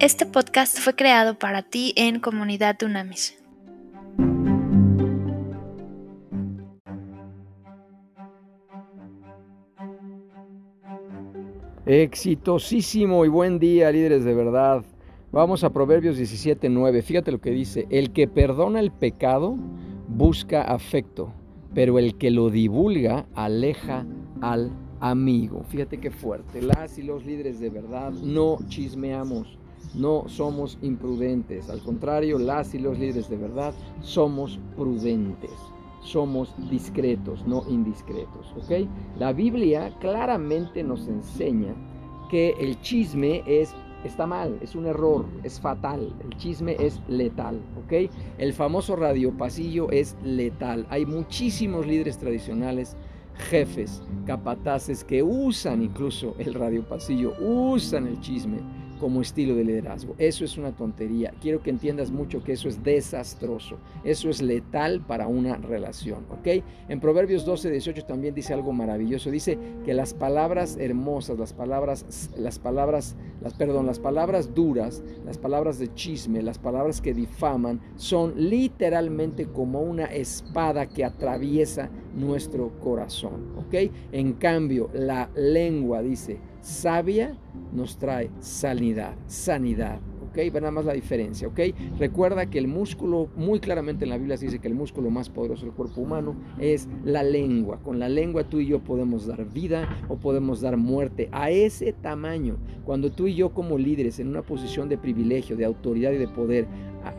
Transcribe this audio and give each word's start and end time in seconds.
Este 0.00 0.26
podcast 0.26 0.78
fue 0.78 0.94
creado 0.94 1.40
para 1.40 1.62
ti 1.62 1.92
en 1.96 2.20
Comunidad 2.20 2.76
Tunamis. 2.78 3.36
Exitosísimo 11.84 13.24
y 13.24 13.28
buen 13.28 13.58
día, 13.58 13.90
líderes 13.90 14.22
de 14.22 14.34
verdad. 14.34 14.84
Vamos 15.32 15.64
a 15.64 15.72
Proverbios 15.72 16.16
17:9. 16.16 17.02
Fíjate 17.02 17.32
lo 17.32 17.40
que 17.40 17.50
dice: 17.50 17.88
El 17.90 18.12
que 18.12 18.28
perdona 18.28 18.78
el 18.78 18.92
pecado 18.92 19.56
busca 20.06 20.62
afecto, 20.62 21.32
pero 21.74 21.98
el 21.98 22.16
que 22.16 22.30
lo 22.30 22.50
divulga 22.50 23.26
aleja 23.34 24.06
al 24.42 24.70
amigo. 25.00 25.64
Fíjate 25.64 25.98
qué 25.98 26.12
fuerte. 26.12 26.62
Las 26.62 26.98
y 26.98 27.02
los 27.02 27.26
líderes 27.26 27.58
de 27.58 27.70
verdad 27.70 28.12
no 28.12 28.58
chismeamos, 28.68 29.58
no 29.94 30.24
somos 30.28 30.78
imprudentes. 30.82 31.68
Al 31.70 31.82
contrario, 31.82 32.38
las 32.38 32.74
y 32.74 32.78
los 32.78 32.98
líderes 32.98 33.28
de 33.28 33.36
verdad 33.36 33.74
somos 34.00 34.58
prudentes. 34.76 35.52
Somos 36.02 36.54
discretos, 36.70 37.46
no 37.46 37.64
indiscretos. 37.68 38.54
¿Ok? 38.56 38.88
La 39.18 39.32
Biblia 39.32 39.94
claramente 40.00 40.82
nos 40.82 41.08
enseña 41.08 41.74
que 42.30 42.54
el 42.60 42.80
chisme 42.80 43.42
es 43.46 43.74
está 44.04 44.26
mal, 44.26 44.58
es 44.62 44.74
un 44.74 44.86
error, 44.86 45.26
es 45.42 45.60
fatal. 45.60 46.14
El 46.22 46.36
chisme 46.36 46.76
es 46.78 47.00
letal, 47.08 47.60
¿ok? 47.84 48.10
El 48.38 48.52
famoso 48.52 48.96
radio 48.96 49.36
pasillo 49.36 49.90
es 49.90 50.16
letal. 50.22 50.86
Hay 50.90 51.04
muchísimos 51.04 51.86
líderes 51.86 52.18
tradicionales 52.18 52.96
jefes, 53.50 54.02
capataces 54.26 55.04
que 55.04 55.22
usan 55.22 55.82
incluso 55.82 56.34
el 56.38 56.54
radio 56.54 56.82
pasillo, 56.82 57.34
usan 57.40 58.06
el 58.06 58.20
chisme 58.20 58.58
como 58.98 59.22
estilo 59.22 59.54
de 59.54 59.64
liderazgo. 59.64 60.14
Eso 60.18 60.44
es 60.44 60.58
una 60.58 60.72
tontería. 60.72 61.32
Quiero 61.40 61.62
que 61.62 61.70
entiendas 61.70 62.10
mucho 62.10 62.42
que 62.42 62.52
eso 62.52 62.68
es 62.68 62.82
desastroso. 62.82 63.78
Eso 64.04 64.30
es 64.30 64.42
letal 64.42 65.00
para 65.00 65.26
una 65.26 65.56
relación, 65.56 66.26
¿ok? 66.30 66.62
En 66.88 67.00
Proverbios 67.00 67.44
12, 67.44 67.70
18 67.70 68.04
también 68.04 68.34
dice 68.34 68.54
algo 68.54 68.72
maravilloso. 68.72 69.30
Dice 69.30 69.58
que 69.84 69.94
las 69.94 70.14
palabras 70.14 70.76
hermosas, 70.78 71.38
las 71.38 71.52
palabras, 71.52 72.30
las 72.36 72.58
palabras, 72.58 73.16
las, 73.40 73.54
perdón, 73.54 73.86
las 73.86 73.98
palabras 73.98 74.54
duras, 74.54 75.02
las 75.24 75.38
palabras 75.38 75.78
de 75.78 75.92
chisme, 75.94 76.42
las 76.42 76.58
palabras 76.58 77.00
que 77.00 77.14
difaman, 77.14 77.80
son 77.96 78.34
literalmente 78.36 79.46
como 79.46 79.80
una 79.80 80.04
espada 80.04 80.86
que 80.86 81.04
atraviesa 81.04 81.90
nuestro 82.18 82.70
corazón, 82.80 83.52
¿ok? 83.56 83.90
En 84.12 84.34
cambio, 84.34 84.90
la 84.92 85.30
lengua 85.34 86.02
dice, 86.02 86.38
sabia 86.60 87.36
nos 87.72 87.98
trae 87.98 88.30
sanidad, 88.40 89.14
sanidad. 89.26 90.00
¿ok? 90.28 90.36
Ve 90.52 90.60
nada 90.60 90.70
más 90.70 90.84
la 90.84 90.92
diferencia, 90.92 91.48
¿ok? 91.48 91.60
Recuerda 91.98 92.46
que 92.46 92.58
el 92.58 92.68
músculo, 92.68 93.28
muy 93.36 93.60
claramente 93.60 94.04
en 94.04 94.10
la 94.10 94.18
Biblia 94.18 94.36
se 94.36 94.46
dice 94.46 94.58
que 94.58 94.68
el 94.68 94.74
músculo 94.74 95.10
más 95.10 95.28
poderoso 95.28 95.64
del 95.64 95.74
cuerpo 95.74 96.00
humano 96.00 96.36
es 96.58 96.88
la 97.04 97.22
lengua. 97.22 97.80
Con 97.82 97.98
la 97.98 98.08
lengua 98.08 98.44
tú 98.44 98.60
y 98.60 98.66
yo 98.66 98.80
podemos 98.80 99.26
dar 99.26 99.44
vida 99.50 99.88
o 100.08 100.16
podemos 100.16 100.60
dar 100.60 100.76
muerte 100.76 101.28
a 101.32 101.50
ese 101.50 101.92
tamaño. 101.92 102.56
Cuando 102.84 103.10
tú 103.10 103.26
y 103.26 103.34
yo 103.34 103.50
como 103.50 103.78
líderes 103.78 104.18
en 104.18 104.28
una 104.28 104.42
posición 104.42 104.88
de 104.88 104.98
privilegio, 104.98 105.56
de 105.56 105.64
autoridad 105.64 106.12
y 106.12 106.18
de 106.18 106.28
poder 106.28 106.66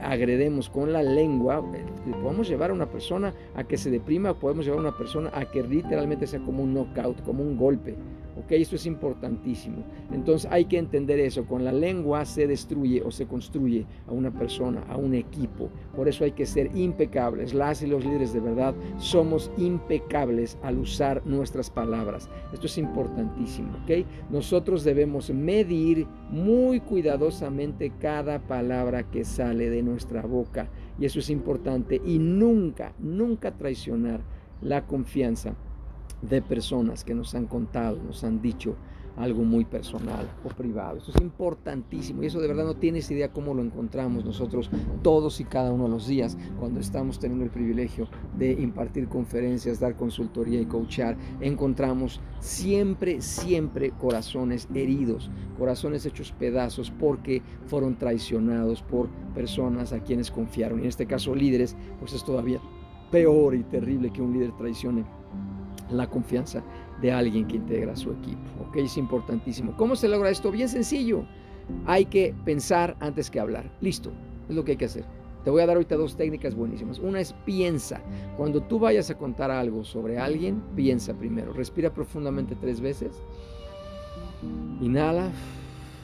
agredemos 0.01 0.69
con 0.69 0.93
la 0.93 1.03
lengua, 1.03 1.63
eh, 1.73 1.83
podemos 2.21 2.47
llevar 2.47 2.71
a 2.71 2.73
una 2.73 2.89
persona 2.89 3.33
a 3.55 3.63
que 3.63 3.77
se 3.77 3.89
deprima, 3.89 4.39
podemos 4.39 4.65
llevar 4.65 4.79
a 4.79 4.89
una 4.89 4.97
persona 4.97 5.31
a 5.33 5.45
que 5.45 5.63
literalmente 5.63 6.27
sea 6.27 6.39
como 6.39 6.63
un 6.63 6.73
knockout, 6.73 7.23
como 7.23 7.43
un 7.43 7.57
golpe. 7.57 7.95
¿Ok? 8.39 8.51
Esto 8.51 8.75
es 8.75 8.85
importantísimo. 8.85 9.83
Entonces 10.11 10.49
hay 10.51 10.65
que 10.65 10.77
entender 10.77 11.19
eso. 11.19 11.45
Con 11.45 11.65
la 11.65 11.71
lengua 11.71 12.25
se 12.25 12.47
destruye 12.47 13.01
o 13.01 13.11
se 13.11 13.25
construye 13.25 13.85
a 14.07 14.11
una 14.11 14.31
persona, 14.31 14.83
a 14.87 14.97
un 14.97 15.13
equipo. 15.13 15.69
Por 15.95 16.07
eso 16.07 16.23
hay 16.23 16.31
que 16.31 16.45
ser 16.45 16.75
impecables. 16.75 17.53
Las 17.53 17.81
y 17.81 17.87
los 17.87 18.03
líderes 18.05 18.33
de 18.33 18.39
verdad 18.39 18.73
somos 18.97 19.51
impecables 19.57 20.57
al 20.63 20.79
usar 20.79 21.25
nuestras 21.25 21.69
palabras. 21.69 22.29
Esto 22.53 22.67
es 22.67 22.77
importantísimo. 22.77 23.73
¿Ok? 23.83 24.05
Nosotros 24.29 24.83
debemos 24.83 25.29
medir 25.29 26.07
muy 26.29 26.79
cuidadosamente 26.79 27.91
cada 27.99 28.39
palabra 28.39 29.03
que 29.03 29.25
sale 29.25 29.69
de 29.69 29.83
nuestra 29.83 30.21
boca. 30.21 30.69
Y 30.97 31.05
eso 31.05 31.19
es 31.19 31.29
importante. 31.29 32.01
Y 32.05 32.19
nunca, 32.19 32.93
nunca 32.99 33.51
traicionar 33.51 34.21
la 34.61 34.85
confianza 34.85 35.55
de 36.21 36.41
personas 36.41 37.03
que 37.03 37.13
nos 37.13 37.35
han 37.35 37.47
contado, 37.47 37.97
nos 38.03 38.23
han 38.23 38.41
dicho 38.41 38.75
algo 39.19 39.43
muy 39.43 39.65
personal 39.65 40.29
o 40.45 40.49
privado. 40.49 40.97
Esto 40.97 41.11
es 41.11 41.21
importantísimo 41.21 42.23
y 42.23 42.27
eso 42.27 42.39
de 42.39 42.47
verdad 42.47 42.65
no 42.65 42.75
tienes 42.75 43.11
idea 43.11 43.33
cómo 43.33 43.53
lo 43.53 43.61
encontramos 43.61 44.23
nosotros 44.23 44.69
todos 45.03 45.41
y 45.41 45.43
cada 45.43 45.73
uno 45.73 45.83
de 45.83 45.89
los 45.89 46.07
días 46.07 46.37
cuando 46.57 46.79
estamos 46.79 47.19
teniendo 47.19 47.43
el 47.43 47.51
privilegio 47.51 48.07
de 48.37 48.53
impartir 48.53 49.09
conferencias, 49.09 49.79
dar 49.79 49.97
consultoría 49.97 50.61
y 50.61 50.65
coachar. 50.65 51.17
Encontramos 51.41 52.21
siempre, 52.39 53.21
siempre 53.21 53.91
corazones 53.91 54.69
heridos, 54.73 55.29
corazones 55.57 56.05
hechos 56.05 56.31
pedazos 56.31 56.89
porque 56.89 57.41
fueron 57.65 57.97
traicionados 57.97 58.81
por 58.81 59.09
personas 59.35 59.91
a 59.91 59.99
quienes 59.99 60.31
confiaron. 60.31 60.79
Y 60.79 60.83
en 60.83 60.89
este 60.89 61.05
caso 61.05 61.35
líderes, 61.35 61.75
pues 61.99 62.13
es 62.13 62.23
todavía 62.23 62.61
peor 63.11 63.55
y 63.55 63.63
terrible 63.63 64.11
que 64.11 64.21
un 64.21 64.33
líder 64.33 64.55
traicione 64.55 65.03
la 65.91 66.09
confianza 66.09 66.63
de 67.01 67.11
alguien 67.11 67.47
que 67.47 67.57
integra 67.57 67.95
su 67.95 68.11
equipo. 68.11 68.41
¿ok? 68.67 68.77
Es 68.77 68.97
importantísimo. 68.97 69.75
¿Cómo 69.77 69.95
se 69.95 70.07
logra 70.07 70.29
esto? 70.29 70.51
Bien 70.51 70.69
sencillo. 70.69 71.25
Hay 71.85 72.05
que 72.05 72.33
pensar 72.45 72.95
antes 72.99 73.29
que 73.29 73.39
hablar. 73.39 73.71
Listo. 73.81 74.11
Es 74.47 74.55
lo 74.55 74.63
que 74.63 74.71
hay 74.71 74.77
que 74.77 74.85
hacer. 74.85 75.05
Te 75.43 75.49
voy 75.49 75.61
a 75.61 75.65
dar 75.65 75.77
ahorita 75.77 75.95
dos 75.95 76.17
técnicas 76.17 76.55
buenísimas. 76.55 76.99
Una 76.99 77.21
es 77.21 77.33
piensa. 77.45 78.01
Cuando 78.35 78.61
tú 78.61 78.79
vayas 78.79 79.09
a 79.09 79.17
contar 79.17 79.51
algo 79.51 79.83
sobre 79.83 80.17
alguien, 80.17 80.61
piensa 80.75 81.13
primero. 81.13 81.53
Respira 81.53 81.93
profundamente 81.93 82.55
tres 82.55 82.81
veces. 82.81 83.21
Inhala, 84.81 85.31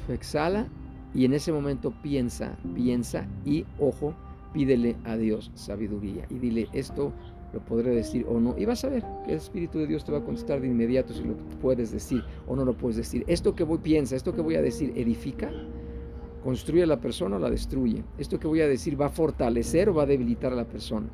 exhala 0.10 0.68
y 1.14 1.26
en 1.26 1.34
ese 1.34 1.52
momento 1.52 1.94
piensa, 2.02 2.58
piensa 2.76 3.26
y 3.46 3.66
ojo, 3.80 4.14
pídele 4.54 4.96
a 5.06 5.16
Dios 5.16 5.52
sabiduría 5.54 6.26
y 6.30 6.36
dile 6.36 6.68
esto 6.74 7.14
lo 7.56 7.62
podré 7.62 7.96
decir 7.96 8.26
o 8.28 8.40
no. 8.40 8.54
Y 8.58 8.66
vas 8.66 8.84
a 8.84 8.90
ver 8.90 9.04
que 9.24 9.32
el 9.32 9.38
Espíritu 9.38 9.80
de 9.80 9.88
Dios 9.88 10.04
te 10.04 10.12
va 10.12 10.18
a 10.18 10.24
contestar 10.24 10.60
de 10.60 10.68
inmediato 10.68 11.14
si 11.14 11.24
lo 11.24 11.36
puedes 11.62 11.90
decir 11.92 12.22
o 12.48 12.56
no 12.56 12.66
lo 12.66 12.74
puedes 12.74 12.98
decir. 12.98 13.24
Esto 13.28 13.56
que 13.56 13.64
voy 13.64 13.78
piensa, 13.78 14.16
esto 14.16 14.36
que 14.36 14.42
voy 14.42 14.56
a 14.56 14.62
decir, 14.62 14.92
edifica, 14.98 15.50
construye 16.44 16.84
a 16.84 16.88
la 16.88 17.00
persona 17.00 17.38
o 17.38 17.40
la 17.40 17.50
destruye. 17.50 18.04
Esto 18.18 18.40
que 18.40 18.48
voy 18.48 18.60
a 18.60 18.68
decir 18.68 19.00
va 19.00 19.06
a 19.06 19.10
fortalecer 19.10 19.88
o 19.88 19.94
va 19.94 20.04
a 20.04 20.06
debilitar 20.06 20.52
a 20.52 20.56
la 20.58 20.68
persona. 20.68 21.08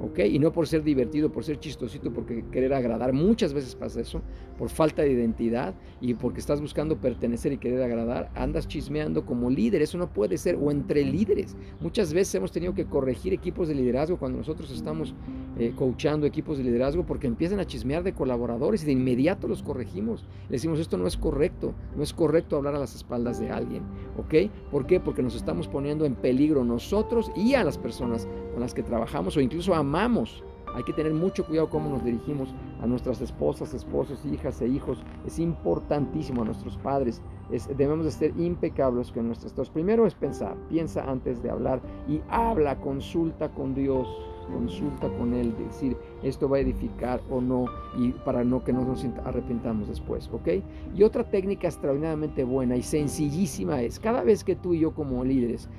¿Ok? 0.00 0.20
Y 0.20 0.38
no 0.38 0.52
por 0.52 0.66
ser 0.66 0.82
divertido, 0.82 1.30
por 1.30 1.44
ser 1.44 1.58
chistosito, 1.58 2.12
porque 2.12 2.44
querer 2.50 2.72
agradar. 2.72 3.12
Muchas 3.12 3.52
veces 3.52 3.74
pasa 3.74 4.00
eso, 4.00 4.22
por 4.56 4.68
falta 4.68 5.02
de 5.02 5.12
identidad 5.12 5.74
y 6.00 6.14
porque 6.14 6.40
estás 6.40 6.60
buscando 6.60 6.96
pertenecer 6.96 7.52
y 7.52 7.58
querer 7.58 7.82
agradar, 7.82 8.30
andas 8.34 8.68
chismeando 8.68 9.24
como 9.24 9.50
líder. 9.50 9.82
Eso 9.82 9.98
no 9.98 10.12
puede 10.12 10.38
ser, 10.38 10.56
o 10.60 10.70
entre 10.70 11.04
líderes. 11.04 11.56
Muchas 11.80 12.12
veces 12.12 12.34
hemos 12.34 12.52
tenido 12.52 12.74
que 12.74 12.86
corregir 12.86 13.32
equipos 13.32 13.68
de 13.68 13.74
liderazgo 13.74 14.18
cuando 14.18 14.38
nosotros 14.38 14.70
estamos 14.70 15.14
eh, 15.58 15.72
coachando 15.76 16.26
equipos 16.26 16.58
de 16.58 16.64
liderazgo 16.64 17.04
porque 17.04 17.26
empiezan 17.26 17.60
a 17.60 17.66
chismear 17.66 18.02
de 18.02 18.12
colaboradores 18.12 18.82
y 18.82 18.86
de 18.86 18.92
inmediato 18.92 19.48
los 19.48 19.62
corregimos. 19.62 20.26
Le 20.48 20.56
decimos, 20.56 20.78
esto 20.78 20.96
no 20.96 21.06
es 21.06 21.16
correcto, 21.16 21.74
no 21.96 22.02
es 22.02 22.12
correcto 22.12 22.56
hablar 22.56 22.74
a 22.74 22.78
las 22.78 22.94
espaldas 22.94 23.40
de 23.40 23.50
alguien, 23.50 23.82
¿ok? 24.16 24.50
¿Por 24.70 24.86
qué? 24.86 25.00
Porque 25.00 25.22
nos 25.22 25.34
estamos 25.34 25.68
poniendo 25.68 26.04
en 26.04 26.14
peligro 26.14 26.64
nosotros 26.64 27.30
y 27.36 27.54
a 27.54 27.64
las 27.64 27.78
personas 27.78 28.28
con 28.52 28.60
las 28.60 28.74
que 28.74 28.82
trabajamos 28.82 29.36
o 29.36 29.40
incluso 29.40 29.74
amamos. 29.88 30.44
Hay 30.74 30.84
que 30.84 30.92
tener 30.92 31.14
mucho 31.14 31.46
cuidado 31.46 31.70
cómo 31.70 31.88
nos 31.88 32.04
dirigimos 32.04 32.54
a 32.82 32.86
nuestras 32.86 33.22
esposas, 33.22 33.72
esposos, 33.72 34.24
hijas 34.26 34.60
e 34.60 34.68
hijos. 34.68 35.02
Es 35.26 35.38
importantísimo 35.38 36.42
a 36.42 36.44
nuestros 36.44 36.76
padres. 36.76 37.22
debemos 37.76 38.04
de 38.04 38.10
ser 38.10 38.38
impecables 38.38 39.10
con 39.10 39.26
nuestros 39.26 39.54
dos. 39.54 39.70
Primero 39.70 40.06
es 40.06 40.14
pensar, 40.14 40.56
piensa 40.68 41.10
antes 41.10 41.42
de 41.42 41.50
hablar 41.50 41.80
y 42.06 42.20
habla, 42.28 42.78
consulta 42.80 43.48
con 43.48 43.74
Dios, 43.74 44.06
consulta 44.52 45.08
con 45.16 45.32
Él, 45.32 45.54
decir 45.56 45.96
esto 46.22 46.50
va 46.50 46.58
a 46.58 46.60
edificar 46.60 47.22
o 47.30 47.40
no 47.40 47.64
y 47.96 48.12
para 48.12 48.44
no 48.44 48.62
que 48.62 48.72
no 48.74 48.84
nos 48.84 49.06
arrepentamos 49.24 49.88
después, 49.88 50.28
¿ok? 50.30 50.48
Y 50.94 51.02
otra 51.02 51.24
técnica 51.24 51.66
extraordinariamente 51.66 52.44
buena 52.44 52.76
y 52.76 52.82
sencillísima 52.82 53.80
es, 53.80 53.98
cada 53.98 54.22
vez 54.22 54.44
que 54.44 54.54
tú 54.54 54.74
y 54.74 54.80
yo 54.80 54.94
como 54.94 55.24
líderes 55.24 55.70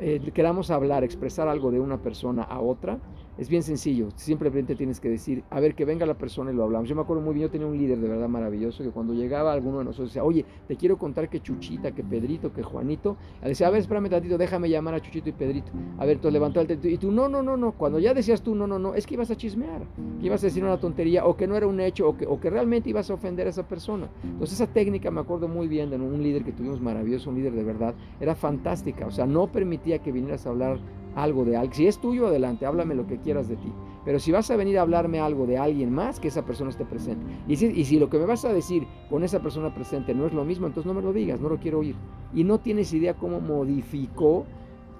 eh, 0.00 0.30
queramos 0.32 0.70
hablar, 0.70 1.04
expresar 1.04 1.48
algo 1.48 1.70
de 1.70 1.80
una 1.80 1.98
persona 1.98 2.42
a 2.42 2.60
otra, 2.60 2.98
Es 3.38 3.48
bien 3.48 3.62
sencillo, 3.62 4.08
simplemente 4.14 4.74
tienes 4.74 5.00
que 5.00 5.08
decir, 5.08 5.42
a 5.48 5.58
ver, 5.58 5.74
que 5.74 5.86
venga 5.86 6.04
la 6.04 6.18
persona 6.18 6.52
y 6.52 6.54
lo 6.54 6.64
hablamos. 6.64 6.86
Yo 6.86 6.94
me 6.94 7.00
acuerdo 7.00 7.22
muy 7.22 7.32
bien, 7.32 7.46
yo 7.46 7.50
tenía 7.50 7.66
un 7.66 7.78
líder 7.78 7.98
de 7.98 8.06
verdad 8.06 8.28
maravilloso 8.28 8.84
que 8.84 8.90
cuando 8.90 9.14
llegaba 9.14 9.54
alguno 9.54 9.78
de 9.78 9.84
nosotros 9.84 10.10
decía, 10.10 10.22
oye, 10.22 10.44
te 10.68 10.76
quiero 10.76 10.98
contar 10.98 11.30
que 11.30 11.40
Chuchita, 11.40 11.92
que 11.92 12.04
Pedrito, 12.04 12.52
que 12.52 12.62
Juanito, 12.62 13.16
le 13.42 13.48
decía, 13.48 13.68
a 13.68 13.70
ver, 13.70 13.80
espérame 13.80 14.10
tantito, 14.10 14.36
déjame 14.36 14.68
llamar 14.68 14.94
a 14.94 15.00
Chuchito 15.00 15.30
y 15.30 15.32
Pedrito. 15.32 15.72
A 15.98 16.04
ver, 16.04 16.18
tú 16.18 16.30
levantó 16.30 16.60
el 16.60 16.78
y 16.84 16.98
tú, 16.98 17.10
no, 17.10 17.26
no, 17.26 17.42
no, 17.42 17.56
no, 17.56 17.72
cuando 17.72 17.98
ya 17.98 18.12
decías 18.12 18.42
tú, 18.42 18.54
no, 18.54 18.66
no, 18.66 18.78
no, 18.78 18.94
es 18.94 19.06
que 19.06 19.14
ibas 19.14 19.30
a 19.30 19.36
chismear, 19.36 19.80
que 20.20 20.26
ibas 20.26 20.42
a 20.42 20.48
decir 20.48 20.62
una 20.62 20.78
tontería 20.78 21.24
o 21.24 21.34
que 21.34 21.46
no 21.46 21.56
era 21.56 21.66
un 21.66 21.80
hecho 21.80 22.10
o 22.10 22.16
que, 22.18 22.26
o 22.26 22.38
que 22.38 22.50
realmente 22.50 22.90
ibas 22.90 23.10
a 23.10 23.14
ofender 23.14 23.46
a 23.46 23.50
esa 23.50 23.66
persona. 23.66 24.10
Entonces 24.24 24.60
esa 24.60 24.70
técnica 24.70 25.10
me 25.10 25.20
acuerdo 25.20 25.48
muy 25.48 25.68
bien 25.68 25.88
de 25.88 25.96
un 25.96 26.22
líder 26.22 26.44
que 26.44 26.52
tuvimos 26.52 26.82
maravilloso, 26.82 27.30
un 27.30 27.36
líder 27.36 27.54
de 27.54 27.64
verdad, 27.64 27.94
era 28.20 28.34
fantástica, 28.34 29.06
o 29.06 29.10
sea, 29.10 29.24
no 29.24 29.50
permitía 29.50 30.00
que 30.00 30.12
vinieras 30.12 30.46
a 30.46 30.50
hablar 30.50 30.78
algo 31.14 31.44
de 31.44 31.56
alguien. 31.56 31.74
Si 31.74 31.86
es 31.86 31.98
tuyo, 31.98 32.26
adelante, 32.26 32.66
háblame 32.66 32.94
lo 32.94 33.06
que 33.06 33.18
quieras 33.18 33.48
de 33.48 33.56
ti. 33.56 33.72
Pero 34.04 34.18
si 34.18 34.32
vas 34.32 34.50
a 34.50 34.56
venir 34.56 34.78
a 34.78 34.82
hablarme 34.82 35.20
algo 35.20 35.46
de 35.46 35.58
alguien 35.58 35.92
más, 35.92 36.18
que 36.18 36.28
esa 36.28 36.44
persona 36.44 36.70
esté 36.70 36.84
presente. 36.84 37.24
Y 37.46 37.56
si, 37.56 37.98
lo 37.98 38.10
que 38.10 38.18
me 38.18 38.26
vas 38.26 38.44
a 38.44 38.52
decir 38.52 38.86
con 39.08 39.22
esa 39.22 39.40
persona 39.40 39.74
presente 39.74 40.14
no 40.14 40.26
es 40.26 40.32
lo 40.32 40.44
mismo, 40.44 40.66
entonces 40.66 40.92
no 40.92 40.94
me 40.94 41.02
lo 41.04 41.12
digas, 41.12 41.40
no 41.40 41.48
lo 41.48 41.58
quiero 41.58 41.80
oír. 41.80 41.94
Y 42.34 42.44
no 42.44 42.58
tienes 42.58 42.92
idea 42.92 43.14
cómo 43.14 43.40
modificó 43.40 44.44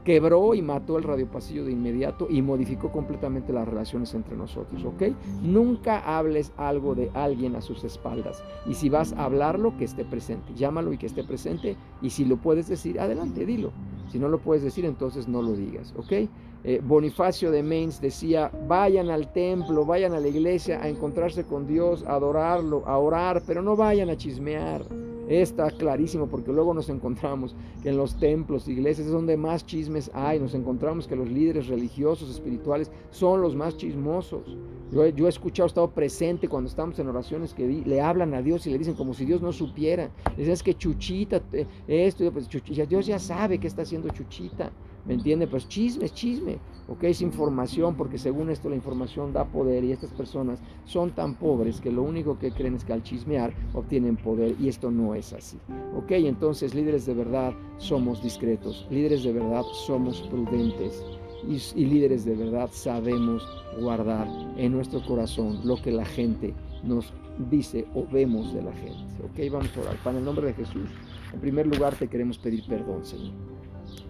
quebró 0.04 0.54
y 0.54 0.62
mató 0.62 0.98
el 0.98 1.04
radiopasillo 1.04 1.64
de 1.64 1.72
inmediato 1.72 2.26
y 2.28 2.42
modificó 2.42 2.90
completamente 2.90 3.52
las 3.52 3.68
relaciones 3.68 4.12
entre 4.14 4.36
nosotros, 4.36 4.84
¿ok? 4.84 5.14
Nunca 5.42 6.16
hables 6.16 6.52
algo 6.56 6.94
de 6.94 7.10
alguien 7.14 7.56
a 7.56 7.60
sus 7.60 7.84
espaldas. 7.84 8.42
Y 8.66 8.74
si 8.74 8.88
vas 8.88 9.12
a 9.12 9.24
hablarlo, 9.24 9.76
que 9.76 9.84
esté 9.84 10.04
presente. 10.04 10.54
Llámalo 10.54 10.92
y 10.92 10.98
que 10.98 11.06
esté 11.06 11.24
presente. 11.24 11.76
Y 12.00 12.10
si 12.10 12.24
lo 12.24 12.36
puedes 12.36 12.68
decir, 12.68 12.98
adelante, 12.98 13.46
dilo. 13.46 13.72
Si 14.12 14.18
no 14.18 14.28
lo 14.28 14.38
puedes 14.40 14.62
decir, 14.62 14.84
entonces 14.84 15.26
no 15.26 15.40
lo 15.40 15.54
digas, 15.54 15.94
¿ok? 15.96 16.28
Eh, 16.64 16.82
Bonifacio 16.84 17.50
de 17.50 17.62
Mainz 17.62 17.98
decía, 17.98 18.52
vayan 18.68 19.08
al 19.08 19.32
templo, 19.32 19.86
vayan 19.86 20.12
a 20.12 20.20
la 20.20 20.28
iglesia 20.28 20.82
a 20.82 20.88
encontrarse 20.90 21.44
con 21.44 21.66
Dios, 21.66 22.04
a 22.06 22.16
adorarlo, 22.16 22.86
a 22.86 22.98
orar, 22.98 23.42
pero 23.46 23.62
no 23.62 23.74
vayan 23.74 24.10
a 24.10 24.16
chismear. 24.18 24.84
Está 25.28 25.70
clarísimo 25.70 26.26
porque 26.26 26.52
luego 26.52 26.74
nos 26.74 26.90
encontramos 26.90 27.56
que 27.82 27.88
en 27.88 27.96
los 27.96 28.14
templos, 28.16 28.68
iglesias 28.68 29.06
es 29.06 29.12
donde 29.14 29.38
más 29.38 29.64
chismes 29.64 30.10
hay. 30.12 30.38
Nos 30.38 30.54
encontramos 30.54 31.08
que 31.08 31.16
los 31.16 31.30
líderes 31.30 31.68
religiosos, 31.68 32.28
espirituales, 32.28 32.90
son 33.10 33.40
los 33.40 33.56
más 33.56 33.78
chismosos. 33.78 34.58
Yo, 34.92 35.04
he 35.06 35.28
escuchado, 35.28 35.66
he 35.66 35.68
estado 35.68 35.90
presente 35.90 36.48
cuando 36.48 36.68
estamos 36.68 36.98
en 36.98 37.08
oraciones 37.08 37.54
que 37.54 37.66
le 37.66 38.00
hablan 38.02 38.34
a 38.34 38.42
Dios 38.42 38.66
y 38.66 38.70
le 38.70 38.78
dicen 38.78 38.92
como 38.92 39.14
si 39.14 39.24
Dios 39.24 39.40
no 39.40 39.50
supiera. 39.50 40.10
Le 40.32 40.36
dicen 40.36 40.52
es 40.52 40.62
que 40.62 40.74
Chuchita, 40.74 41.40
esto, 41.88 42.30
pues 42.30 42.46
Chuchita, 42.46 42.84
Dios 42.84 43.06
ya 43.06 43.18
sabe 43.18 43.58
que 43.58 43.68
está 43.68 43.82
haciendo 43.82 44.10
Chuchita. 44.10 44.70
¿Me 45.06 45.14
entiende? 45.14 45.48
Pues 45.48 45.66
chisme, 45.66 46.08
chisme, 46.10 46.58
¿ok? 46.88 47.04
Es 47.04 47.22
información, 47.22 47.96
porque 47.96 48.18
según 48.18 48.50
esto 48.50 48.68
la 48.68 48.76
información 48.76 49.32
da 49.32 49.44
poder 49.44 49.82
y 49.82 49.90
estas 49.90 50.12
personas 50.12 50.60
son 50.84 51.10
tan 51.10 51.34
pobres 51.34 51.80
que 51.80 51.90
lo 51.90 52.02
único 52.02 52.38
que 52.38 52.52
creen 52.52 52.76
es 52.76 52.84
que 52.84 52.92
al 52.92 53.02
chismear 53.02 53.52
obtienen 53.74 54.16
poder 54.16 54.54
y 54.60 54.68
esto 54.68 54.92
no 54.92 55.16
es 55.16 55.32
así, 55.32 55.58
¿ok? 55.96 56.12
Entonces 56.12 56.72
líderes 56.74 57.04
de 57.06 57.14
verdad 57.14 57.52
somos 57.78 58.22
discretos, 58.22 58.86
líderes 58.90 59.24
de 59.24 59.32
verdad 59.32 59.64
somos 59.86 60.20
prudentes 60.22 61.04
y, 61.48 61.60
y 61.80 61.84
líderes 61.86 62.24
de 62.24 62.36
verdad 62.36 62.70
sabemos 62.72 63.46
guardar 63.80 64.28
en 64.56 64.72
nuestro 64.72 65.04
corazón 65.04 65.60
lo 65.64 65.76
que 65.76 65.90
la 65.90 66.04
gente 66.04 66.54
nos 66.84 67.12
dice 67.50 67.86
o 67.94 68.06
vemos 68.06 68.52
de 68.52 68.62
la 68.62 68.72
gente, 68.72 69.22
¿ok? 69.24 69.52
Vamos 69.52 69.76
a 69.76 69.80
orar. 69.80 69.96
Para 70.04 70.18
el 70.18 70.24
nombre 70.24 70.48
de 70.48 70.54
Jesús, 70.54 70.88
en 71.32 71.40
primer 71.40 71.66
lugar 71.66 71.94
te 71.94 72.08
queremos 72.08 72.38
pedir 72.38 72.64
perdón, 72.66 73.04
Señor 73.04 73.32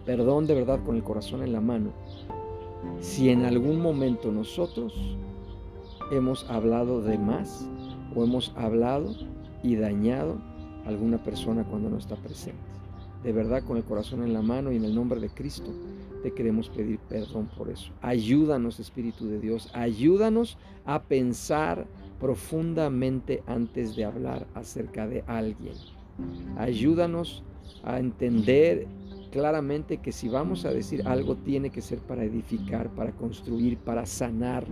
perdón 0.05 0.47
de 0.47 0.55
verdad 0.55 0.81
con 0.85 0.97
el 0.97 1.03
corazón 1.03 1.43
en 1.43 1.53
la 1.53 1.61
mano, 1.61 1.93
si 3.01 3.31
en 3.31 3.45
algún 3.45 3.81
momento 3.81 4.33
nosotros 4.33 5.17
hemos 6.11 6.49
hablado 6.51 7.01
de 7.01 7.19
más 7.19 7.69
o 8.15 8.25
hemos 8.25 8.53
hablado 8.57 9.15
y 9.63 9.77
dañado 9.77 10.39
a 10.85 10.89
alguna 10.89 11.23
persona 11.23 11.65
cuando 11.65 11.89
no 11.89 11.99
está 11.99 12.17
presente. 12.17 12.61
De 13.23 13.33
verdad, 13.33 13.63
con 13.65 13.77
el 13.77 13.85
corazón 13.85 14.25
en 14.25 14.33
la 14.33 14.43
mano 14.43 14.73
y 14.73 14.77
en 14.77 14.85
el 14.85 14.95
nombre 14.95 15.21
de 15.21 15.29
Cristo, 15.29 15.71
te 16.23 16.33
queremos 16.33 16.69
pedir 16.69 16.99
perdón 17.01 17.49
por 17.57 17.69
eso. 17.69 17.93
Ayúdanos, 18.01 18.81
Espíritu 18.81 19.27
de 19.27 19.41
Dios, 19.41 19.71
ayúdanos 19.75 20.57
a 20.85 21.03
pensar 21.03 21.87
profundamente 22.21 23.43
antes 23.47 23.97
de 23.97 24.05
hablar 24.05 24.47
acerca 24.55 25.07
de 25.09 25.25
alguien. 25.27 25.75
Ayúdanos 26.57 27.43
a 27.83 27.99
entender 27.99 28.87
claramente 29.33 29.99
que 29.99 30.13
si 30.13 30.29
vamos 30.29 30.65
a 30.65 30.71
decir 30.71 31.07
algo 31.07 31.37
tiene 31.37 31.71
que 31.71 31.81
ser 31.81 31.99
para 31.99 32.25
edificar, 32.25 32.89
para 32.91 33.13
construir, 33.13 33.79
para 33.79 34.07
sanar 34.07 34.65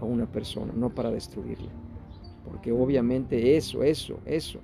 a 0.00 0.04
una 0.04 0.30
persona, 0.30 0.72
no 0.76 0.94
para 0.94 1.10
destruirla. 1.10 1.70
Porque 2.44 2.70
obviamente 2.72 3.56
eso, 3.56 3.82
eso, 3.82 4.18
eso 4.26 4.60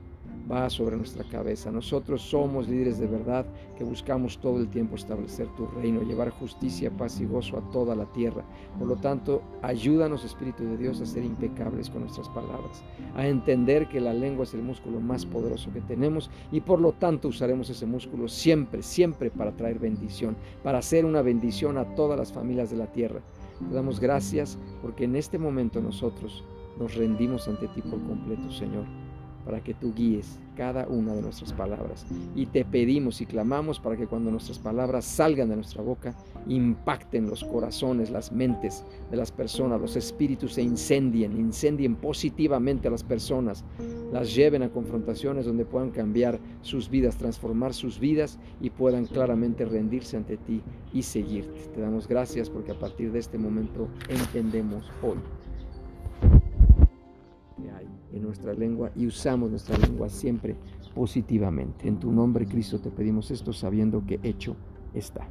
va 0.50 0.68
sobre 0.68 0.96
nuestra 0.96 1.24
cabeza. 1.24 1.70
Nosotros 1.70 2.22
somos 2.22 2.68
líderes 2.68 2.98
de 2.98 3.06
verdad 3.06 3.46
que 3.78 3.84
buscamos 3.84 4.38
todo 4.38 4.58
el 4.58 4.68
tiempo 4.68 4.96
establecer 4.96 5.46
tu 5.56 5.66
reino, 5.66 6.02
llevar 6.02 6.30
justicia, 6.30 6.90
paz 6.90 7.20
y 7.20 7.26
gozo 7.26 7.58
a 7.58 7.70
toda 7.70 7.94
la 7.94 8.06
tierra. 8.06 8.44
Por 8.78 8.88
lo 8.88 8.96
tanto, 8.96 9.42
ayúdanos, 9.62 10.24
Espíritu 10.24 10.64
de 10.64 10.76
Dios, 10.76 11.00
a 11.00 11.06
ser 11.06 11.24
impecables 11.24 11.88
con 11.88 12.02
nuestras 12.02 12.28
palabras, 12.30 12.82
a 13.14 13.26
entender 13.26 13.88
que 13.88 14.00
la 14.00 14.12
lengua 14.12 14.44
es 14.44 14.54
el 14.54 14.62
músculo 14.62 15.00
más 15.00 15.24
poderoso 15.24 15.72
que 15.72 15.80
tenemos 15.80 16.30
y 16.50 16.60
por 16.60 16.80
lo 16.80 16.92
tanto 16.92 17.28
usaremos 17.28 17.70
ese 17.70 17.86
músculo 17.86 18.28
siempre, 18.28 18.82
siempre 18.82 19.30
para 19.30 19.52
traer 19.52 19.78
bendición, 19.78 20.36
para 20.62 20.78
hacer 20.78 21.04
una 21.04 21.22
bendición 21.22 21.78
a 21.78 21.94
todas 21.94 22.18
las 22.18 22.32
familias 22.32 22.70
de 22.70 22.76
la 22.76 22.86
tierra. 22.86 23.20
Te 23.68 23.74
damos 23.74 24.00
gracias 24.00 24.58
porque 24.82 25.04
en 25.04 25.16
este 25.16 25.38
momento 25.38 25.80
nosotros 25.80 26.44
nos 26.78 26.94
rendimos 26.94 27.46
ante 27.46 27.68
ti 27.68 27.82
por 27.82 28.00
completo, 28.06 28.50
Señor 28.50 29.09
para 29.44 29.62
que 29.62 29.74
tú 29.74 29.92
guíes 29.94 30.38
cada 30.56 30.86
una 30.86 31.14
de 31.14 31.22
nuestras 31.22 31.52
palabras. 31.52 32.06
Y 32.34 32.46
te 32.46 32.64
pedimos 32.64 33.20
y 33.20 33.26
clamamos 33.26 33.80
para 33.80 33.96
que 33.96 34.06
cuando 34.06 34.30
nuestras 34.30 34.58
palabras 34.58 35.04
salgan 35.04 35.48
de 35.48 35.56
nuestra 35.56 35.82
boca, 35.82 36.14
impacten 36.48 37.28
los 37.28 37.44
corazones, 37.44 38.10
las 38.10 38.32
mentes 38.32 38.84
de 39.10 39.16
las 39.16 39.32
personas, 39.32 39.80
los 39.80 39.96
espíritus 39.96 40.54
se 40.54 40.62
incendien, 40.62 41.38
incendien 41.38 41.96
positivamente 41.96 42.88
a 42.88 42.90
las 42.90 43.02
personas, 43.02 43.64
las 44.12 44.34
lleven 44.34 44.62
a 44.62 44.70
confrontaciones 44.70 45.46
donde 45.46 45.64
puedan 45.64 45.90
cambiar 45.90 46.38
sus 46.62 46.90
vidas, 46.90 47.16
transformar 47.16 47.72
sus 47.72 47.98
vidas 47.98 48.38
y 48.60 48.70
puedan 48.70 49.06
claramente 49.06 49.64
rendirse 49.64 50.16
ante 50.16 50.36
ti 50.36 50.60
y 50.92 51.02
seguirte. 51.02 51.70
Te 51.74 51.80
damos 51.80 52.06
gracias 52.06 52.50
porque 52.50 52.72
a 52.72 52.78
partir 52.78 53.12
de 53.12 53.20
este 53.20 53.38
momento 53.38 53.88
entendemos 54.08 54.90
hoy 55.02 55.18
en 58.12 58.22
nuestra 58.22 58.54
lengua 58.54 58.90
y 58.96 59.06
usamos 59.06 59.50
nuestra 59.50 59.76
lengua 59.78 60.08
siempre 60.08 60.56
positivamente. 60.94 61.88
En 61.88 61.98
tu 61.98 62.12
nombre, 62.12 62.46
Cristo, 62.46 62.80
te 62.80 62.90
pedimos 62.90 63.30
esto 63.30 63.52
sabiendo 63.52 64.04
que 64.04 64.20
hecho 64.22 64.56
está. 64.94 65.26